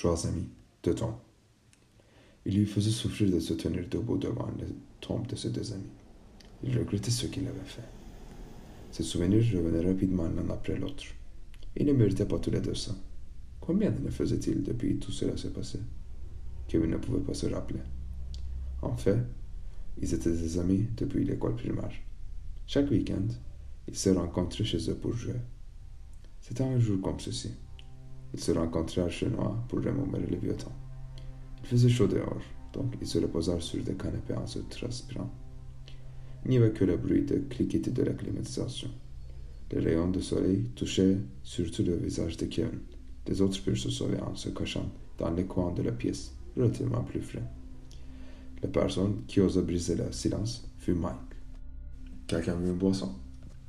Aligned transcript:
trois 0.00 0.26
amis, 0.26 0.48
dedans. 0.82 1.20
Il 2.46 2.56
lui 2.56 2.64
faisait 2.64 2.90
souffrir 2.90 3.30
de 3.30 3.38
se 3.38 3.52
tenir 3.52 3.86
debout 3.86 4.16
devant 4.16 4.48
les 4.58 4.74
tombes 4.98 5.26
de 5.26 5.36
ses 5.36 5.50
deux 5.50 5.74
amis. 5.74 5.92
Il 6.64 6.78
regrettait 6.78 7.10
ce 7.10 7.26
qu'il 7.26 7.46
avait 7.46 7.66
fait. 7.66 7.84
Ses 8.92 9.02
souvenirs 9.02 9.44
revenaient 9.54 9.86
rapidement 9.86 10.26
l'un 10.26 10.48
après 10.48 10.78
l'autre. 10.78 11.04
Il 11.76 11.86
ne 11.86 11.92
méritait 11.92 12.24
pas 12.24 12.38
tous 12.38 12.50
les 12.50 12.62
deux 12.62 12.74
ça. 12.74 12.92
Combien 13.60 13.90
d'années 13.90 14.10
faisait-il 14.10 14.62
depuis 14.62 14.96
tout 14.96 15.12
cela 15.12 15.36
s'est 15.36 15.52
passé 15.52 15.78
Kevin 16.66 16.92
ne 16.92 16.96
pouvait 16.96 17.20
pas 17.20 17.34
se 17.34 17.48
rappeler? 17.48 17.80
En 18.80 18.96
fait, 18.96 19.18
ils 20.00 20.14
étaient 20.14 20.32
des 20.32 20.58
amis 20.58 20.86
depuis 20.96 21.24
l'école 21.24 21.56
primaire. 21.56 21.92
Chaque 22.66 22.90
week-end, 22.90 23.28
ils 23.86 23.96
se 23.96 24.08
rencontraient 24.08 24.64
chez 24.64 24.90
eux 24.90 24.96
pour 24.96 25.12
jouer. 25.12 25.34
C'était 26.40 26.64
un 26.64 26.78
jour 26.78 27.02
comme 27.02 27.20
ceci. 27.20 27.50
Ils 28.32 28.40
se 28.40 28.52
rencontrèrent 28.52 29.10
chez 29.10 29.28
Noah 29.28 29.56
pour 29.68 29.78
remémorer 29.78 30.26
le 30.26 30.36
vieux 30.36 30.56
temps. 30.56 30.76
Il 31.62 31.66
faisait 31.68 31.88
chaud 31.88 32.06
dehors, 32.06 32.40
donc 32.72 32.94
ils 33.00 33.06
se 33.06 33.18
reposèrent 33.18 33.62
sur 33.62 33.82
des 33.82 33.94
canapés 33.94 34.34
en 34.34 34.46
se 34.46 34.60
transpirant. 34.60 35.30
Il 36.44 36.50
n'y 36.52 36.56
avait 36.56 36.72
que 36.72 36.84
le 36.84 36.96
bruit 36.96 37.22
de 37.22 37.36
cliquetis 37.50 37.90
de 37.90 38.02
la 38.02 38.12
climatisation. 38.12 38.88
Les 39.72 39.80
rayons 39.80 40.10
de 40.10 40.20
soleil 40.20 40.64
touchaient 40.74 41.18
surtout 41.42 41.82
le 41.82 41.96
visage 41.96 42.36
de 42.36 42.46
Kevin. 42.46 42.80
Les 43.26 43.42
autres 43.42 43.62
purent 43.62 43.76
se 43.76 43.90
sauver 43.90 44.18
en 44.20 44.34
se 44.34 44.48
cachant 44.48 44.90
dans 45.18 45.30
les 45.30 45.44
coins 45.44 45.72
de 45.72 45.82
la 45.82 45.92
pièce, 45.92 46.34
relativement 46.56 47.02
plus 47.02 47.20
frais. 47.20 47.44
La 48.62 48.68
personne 48.68 49.22
qui 49.26 49.40
osa 49.40 49.60
briser 49.62 49.94
le 49.94 50.10
silence 50.12 50.68
fut 50.78 50.94
Mike. 50.94 51.16
Quelqu'un 52.26 52.54
veut 52.54 52.68
une 52.68 52.78
boisson? 52.78 53.14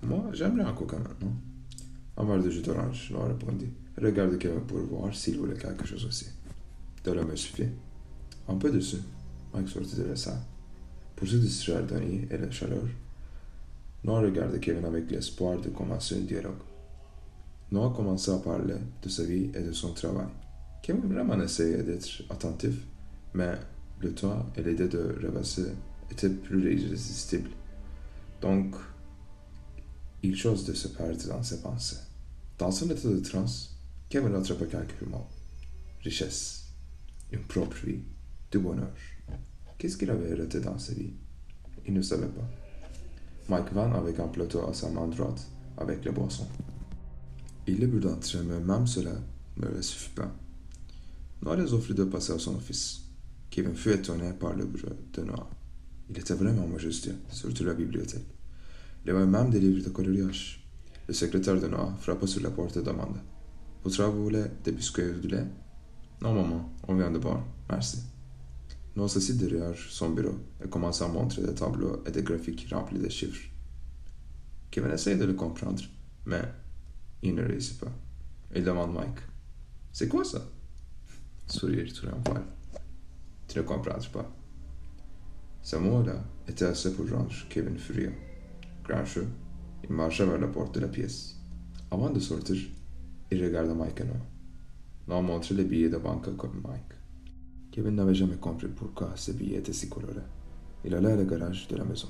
Moi, 0.04 0.30
j'aimerais 0.34 0.64
un 0.64 0.74
coca 0.74 0.98
maintenant. 0.98 1.34
Un 2.22 2.26
verre 2.26 2.44
de 2.44 2.52
jus 2.52 2.62
d'orange, 2.62 3.10
Noah 3.10 3.30
répondit. 3.30 3.72
Regarde 4.00 4.38
Kevin 4.38 4.62
pour 4.62 4.78
voir 4.78 5.16
s'il 5.16 5.40
voulait 5.40 5.58
quelque 5.58 5.88
chose 5.88 6.06
aussi. 6.06 6.28
De 7.04 7.12
l'eau 7.14 7.26
me 7.26 7.36
suffit. 7.36 7.66
Un 8.48 8.58
peu 8.58 8.70
dessus. 8.70 9.02
Mike 9.52 9.68
sortit 9.68 9.96
de 9.96 10.04
la 10.04 10.16
salle. 10.16 10.38
Pour 11.16 11.28
se 11.28 11.38
distraire 11.38 11.84
d'ennui 11.84 12.28
et 12.30 12.38
la 12.38 12.52
chaleur, 12.52 12.86
Noah 14.04 14.22
regardait 14.22 14.60
Kevin 14.60 14.86
avec 14.86 15.10
l'espoir 15.10 15.60
de 15.60 15.70
commencer 15.70 16.16
un 16.16 16.22
dialogue. 16.22 16.62
Noah 17.72 17.92
commença 17.96 18.36
à 18.36 18.38
parler 18.38 18.78
de 19.02 19.10
sa 19.10 19.24
vie 19.24 19.50
et 19.56 19.62
de 19.64 19.72
son 19.72 19.92
travail. 19.94 20.28
Kevin 20.84 21.12
vraiment 21.12 21.42
essayait 21.42 21.82
d'être 21.82 22.22
attentif, 22.30 22.86
mais 23.34 23.54
le 24.00 24.14
temps 24.14 24.46
et 24.56 24.62
l'idée 24.62 24.88
de 24.88 25.16
rêvasser 25.20 25.72
étaient 26.12 26.30
plus 26.30 26.72
irrésistibles. 26.82 27.50
Donc, 28.42 28.76
il 30.22 30.36
chose 30.36 30.66
de 30.66 30.74
se 30.74 30.88
perdre 30.88 31.28
dans 31.28 31.42
ses 31.42 31.64
pensées. 31.64 32.11
Dans 32.62 32.70
son 32.70 32.92
état 32.92 33.10
de 33.10 33.20
transe, 33.22 33.76
Kevin 34.08 34.36
attrapa 34.36 34.68
quelques 34.68 35.10
mots. 35.10 35.26
Richesse, 36.04 36.66
une 37.32 37.42
propre 37.42 37.76
vie, 37.84 38.04
du 38.52 38.60
bonheur. 38.60 38.94
Qu'est-ce 39.80 39.98
qu'il 39.98 40.12
avait 40.12 40.36
raté 40.36 40.60
dans 40.60 40.78
sa 40.78 40.94
vie? 40.94 41.12
Il 41.88 41.94
ne 41.96 42.04
savait 42.04 42.28
pas. 42.28 42.48
Mike 43.50 43.74
vint 43.74 43.92
avec 43.94 44.20
un 44.20 44.28
plateau 44.28 44.68
à 44.68 44.76
sa 44.76 44.90
main 44.92 45.08
droite, 45.08 45.44
avec 45.76 46.06
les 46.06 46.12
boissons. 46.12 46.48
Il 47.66 47.80
les 47.80 47.88
but 47.88 48.00
d'entrer, 48.00 48.44
mais 48.44 48.60
même 48.60 48.86
cela 48.86 49.16
ne 49.58 49.68
le 49.68 49.82
suffit 49.82 50.14
pas. 50.14 50.32
Noah 51.42 51.56
les 51.56 51.74
offrit 51.74 51.96
de 51.96 52.04
passer 52.04 52.34
à 52.34 52.38
son 52.38 52.58
office. 52.58 53.06
Kevin 53.50 53.74
fut 53.74 53.94
étonné 53.94 54.34
par 54.34 54.54
le 54.54 54.68
bureau 54.68 54.94
de 55.14 55.24
Noah. 55.24 55.50
Il 56.12 56.20
était 56.20 56.36
vraiment 56.36 56.68
majestueux, 56.68 57.18
surtout 57.32 57.64
la 57.64 57.74
bibliothèque. 57.74 58.28
Il 59.04 59.10
avait 59.10 59.26
même 59.26 59.50
des 59.50 59.60
livres 59.60 59.84
de 59.84 59.90
coloriage. 59.90 60.61
Le 61.12 61.16
secrétaire 61.16 61.60
de 61.60 61.68
Noah 61.68 61.94
frappa 62.00 62.26
sur 62.26 62.42
la 62.42 62.52
porte 62.52 62.78
et 62.78 62.82
demanda 62.82 63.20
Vous 63.84 64.24
voulez 64.24 64.46
des 64.64 64.72
biscuits 64.72 65.20
du 65.22 65.28
lait? 65.28 65.46
Non, 66.22 66.34
maman, 66.34 66.74
on 66.88 66.96
vient 66.96 67.12
de 67.12 67.20
boire, 67.20 67.44
merci. 67.70 68.02
Noah 68.96 69.10
s'assit 69.10 69.36
derrière 69.36 69.76
son 69.76 70.12
bureau 70.12 70.40
et 70.64 70.70
commença 70.70 71.04
à 71.04 71.10
montrer 71.10 71.42
des 71.42 71.54
tableaux 71.54 72.02
et 72.06 72.12
des 72.12 72.24
graphiques 72.24 72.66
remplis 72.72 72.98
de 72.98 73.10
chiffres. 73.10 73.50
Kevin 74.72 74.92
essayait 74.94 75.18
de 75.18 75.26
le 75.26 75.34
comprendre, 75.34 75.84
mais 76.28 76.44
il 77.22 77.36
ne 77.36 77.44
réussit 77.44 77.78
pas. 77.82 77.92
Il 78.56 78.64
demande 78.64 78.94
Mike 78.94 79.20
C'est 79.92 80.08
quoi 80.08 80.24
ça? 80.24 80.40
Sourire 81.48 81.92
triomphal. 81.92 82.46
Tu 83.50 83.58
ne 83.58 83.64
comprends 83.64 84.00
pas. 84.14 84.34
Ce 85.62 85.76
mot-là 85.76 86.24
était 86.48 86.64
assez 86.64 86.94
pour 86.94 87.10
rendre 87.10 87.36
Kevin 87.50 87.78
furieux. 87.78 88.14
Grincheux, 88.86 89.28
il 89.84 89.96
marcha 89.96 90.26
vers 90.26 90.40
la 90.40 90.48
porte 90.48 90.76
de 90.76 90.80
la 90.80 90.88
pièce. 90.88 91.36
Avant 91.90 92.10
de 92.10 92.20
sortir, 92.20 92.58
il 93.32 93.44
regarda 93.44 93.74
Mike 93.74 94.02
et 94.02 94.04
Noah. 94.04 94.26
Noah 95.08 95.22
montrait 95.22 95.56
les 95.56 95.66
billets 95.66 95.90
de 95.90 95.98
banque 95.98 96.36
comme 96.38 96.62
Mike. 96.64 96.94
Kevin 97.72 97.96
n'avait 97.96 98.14
jamais 98.14 98.36
compris 98.36 98.68
pourquoi 98.68 99.12
ces 99.16 99.34
billets 99.34 99.58
étaient 99.58 99.74
si 99.74 99.90
colorés. 99.90 100.16
Il 100.84 100.94
allait 100.94 101.14
au 101.14 101.26
garage 101.26 101.68
de 101.68 101.76
la 101.78 101.86
maison. 101.86 102.10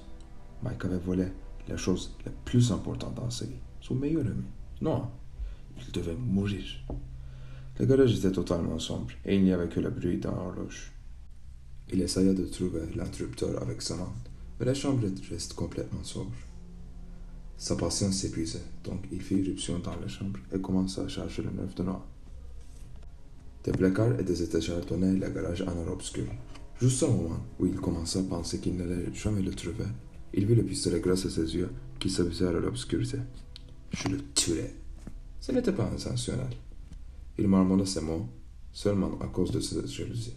Mike 0.64 0.86
avait 0.86 0.98
volé 0.98 1.26
la 1.68 1.78
chose 1.78 2.16
la 2.26 2.32
plus 2.46 2.72
importante 2.72 3.16
dans 3.16 3.30
sa 3.30 3.46
vie, 3.46 3.60
son 3.80 3.96
meilleur 3.96 4.26
ami. 4.26 4.44
Non, 4.82 5.08
il 5.78 5.92
devait 5.92 6.16
mourir. 6.16 6.64
Le 7.80 7.86
garage 7.86 8.18
était 8.18 8.32
totalement 8.32 8.80
sombre 8.80 9.12
et 9.26 9.36
il 9.36 9.44
n'y 9.44 9.54
avait 9.54 9.70
que 9.70 9.80
le 9.80 9.90
bruit 9.90 10.18
d'un 10.18 10.32
horloge. 10.32 10.92
Il 11.92 12.02
essaya 12.02 12.34
de 12.34 12.46
trouver 12.46 12.82
l'interrupteur 12.96 13.62
avec 13.62 13.82
sa 13.82 13.96
main, 13.96 14.14
mais 14.60 14.66
la 14.66 14.74
chambre 14.74 15.08
reste 15.30 15.54
complètement 15.54 16.04
sobre. 16.04 16.32
Sa 17.62 17.76
patience 17.76 18.16
s'épuisait, 18.16 18.64
donc 18.84 19.04
il 19.12 19.22
fit 19.22 19.36
irruption 19.36 19.78
dans 19.78 19.96
la 20.00 20.08
chambre 20.08 20.40
et 20.52 20.60
commença 20.60 21.04
à 21.04 21.08
chercher 21.08 21.44
le 21.44 21.52
neuf 21.52 21.76
de 21.76 21.84
noix. 21.84 22.04
Des 23.64 23.72
placards 23.72 24.20
et 24.20 24.24
des 24.24 24.42
étagères 24.42 24.84
donnaient 24.84 25.14
le 25.14 25.30
garage 25.30 25.62
en 25.62 25.80
un 25.80 25.92
obscur. 25.92 26.26
Juste 26.80 27.04
au 27.04 27.12
moment 27.12 27.40
où 27.60 27.68
il 27.68 27.76
commença 27.76 28.18
à 28.18 28.24
penser 28.24 28.58
qu'il 28.58 28.78
n'allait 28.78 29.14
jamais 29.14 29.44
le 29.44 29.54
trouver, 29.54 29.86
il 30.34 30.48
vit 30.48 30.56
le 30.56 30.64
pistolet 30.64 31.02
grâce 31.02 31.28
à 31.28 31.30
ses 31.30 31.56
yeux 31.56 31.70
qui 32.00 32.10
s'abaissèrent 32.10 32.56
à 32.56 32.60
l'obscurité. 32.60 33.20
Je 33.92 34.08
le 34.08 34.18
tuerai. 34.34 34.74
Ce 35.40 35.52
n'était 35.52 35.72
pas 35.72 35.86
intentionnel. 35.86 36.50
Il 37.38 37.48
marmonna 37.48 37.86
ces 37.86 38.02
mots 38.02 38.28
seulement 38.74 39.20
à 39.20 39.28
cause 39.28 39.52
de 39.52 39.60
sa 39.60 39.86
jalousie. 39.86 40.36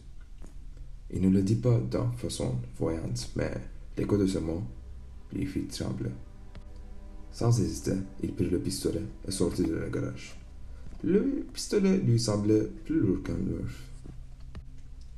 Il 1.10 1.22
ne 1.22 1.30
le 1.30 1.42
dit 1.42 1.56
pas 1.56 1.78
d'une 1.78 2.12
façon 2.18 2.56
voyante, 2.76 3.30
mais 3.34 3.54
l'écho 3.96 4.18
de 4.18 4.26
ces 4.26 4.40
mots 4.40 4.64
lui 5.32 5.46
fit 5.46 5.64
trembler. 5.68 6.10
Sans 7.34 7.60
hésiter, 7.60 7.96
il 8.22 8.32
prit 8.32 8.48
le 8.48 8.60
pistolet 8.60 9.02
et 9.26 9.32
sortit 9.32 9.64
de 9.64 9.74
la 9.74 9.88
garage. 9.88 10.36
Le 11.02 11.44
pistolet 11.52 11.98
lui 11.98 12.20
semblait 12.20 12.68
plus 12.84 13.00
lourd 13.00 13.24
qu'un 13.24 13.34
mur. 13.34 13.64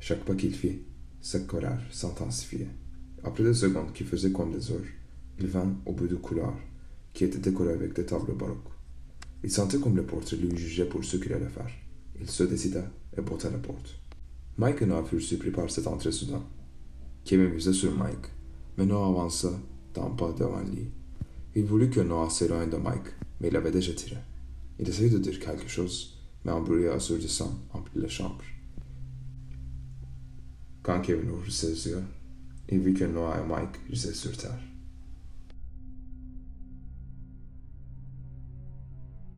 Chaque 0.01 0.25
pas 0.25 0.35
qu'il 0.35 0.55
fit, 0.55 0.79
sa 1.21 1.41
colère 1.41 1.79
s'intensifiait. 1.91 2.71
Après 3.23 3.45
deux 3.45 3.53
secondes 3.53 3.93
qui 3.93 4.03
faisaient 4.03 4.33
comme 4.33 4.51
des 4.51 4.71
heures, 4.73 4.81
il 5.39 5.47
vint 5.47 5.77
au 5.85 5.93
bout 5.93 6.07
du 6.07 6.17
couloir, 6.17 6.55
qui 7.13 7.25
était 7.25 7.39
décoré 7.39 7.75
avec 7.75 7.93
des 7.93 8.07
tableaux 8.07 8.35
baroques. 8.35 8.73
Il 9.45 9.51
sentait 9.51 9.79
comme 9.79 9.97
le 9.97 10.07
portrait 10.07 10.39
lui 10.39 10.57
jugeait 10.57 10.87
pour 10.87 11.05
ce 11.05 11.19
qu'il 11.19 11.35
allait 11.35 11.51
faire. 11.51 11.71
Il 12.19 12.31
se 12.31 12.45
décida 12.45 12.91
et 13.15 13.21
porta 13.21 13.51
la 13.51 13.59
porte. 13.59 13.95
Mike 14.57 14.81
et 14.81 14.87
Noah 14.87 15.05
furent 15.05 15.21
surpris 15.21 15.51
par 15.51 15.71
cette 15.71 15.87
entrée 15.87 16.13
soudaine. 16.13 16.41
Kevin 17.27 17.51
visait 17.51 17.75
sur 17.75 17.95
Mike, 17.95 18.31
mais 18.79 18.87
Noah 18.87 19.09
avança 19.09 19.53
d'un 19.93 20.09
pas 20.09 20.33
devant 20.33 20.63
lui. 20.63 20.89
Il 21.59 21.65
voulut 21.65 21.89
que 21.89 22.01
Noah 22.01 22.29
s'éloigne 22.29 22.69
de 22.69 22.77
Mike, 22.77 23.15
mais 23.41 23.49
il 23.49 23.55
l'avait 23.55 23.71
déjà 23.71 23.95
tiré. 23.95 24.19
Il 24.79 24.87
essayait 24.87 25.09
de 25.09 25.17
dire 25.17 25.41
quelque 25.41 25.67
chose, 25.67 26.19
mais 26.45 26.53
un 26.53 26.61
bruit 26.61 26.87
assourdissant 26.87 27.59
emplit 27.73 28.03
la 28.03 28.09
chambre. 28.09 28.45
Quand 30.83 31.01
Kevin 31.01 31.31
ouvrit 31.31 31.51
ses 31.51 31.89
yeux, 31.89 32.03
il 32.69 32.81
vit 32.81 32.93
que 32.93 33.05
Noah 33.05 33.41
et 33.43 33.49
Mike 33.49 33.81
gisaient 33.91 34.13
sur 34.13 34.37
terre. 34.37 34.61